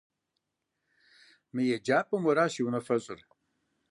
Мы 1.53 1.61
еджапӀэм 1.75 2.23
уэращ 2.25 2.53
и 2.61 2.61
унафэщӀыр. 2.67 3.19